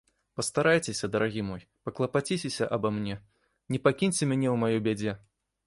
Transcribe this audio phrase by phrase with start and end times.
[0.39, 3.15] Пастарайцеся, дарагі мой, паклапаціцеся аба мне,
[3.75, 5.19] не пакіньце мяне ў маёй бядзе.